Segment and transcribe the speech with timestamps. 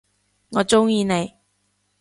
[0.49, 1.33] 我中意你！